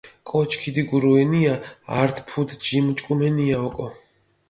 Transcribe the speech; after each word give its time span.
კოჩ 0.29 0.51
ქიდიგურუენია 0.61 1.53
ართ 2.01 2.15
ფუთ 2.29 2.49
ჯიმ 2.65 2.85
ჭკუმენია 2.97 3.57
ოკო. 3.67 3.87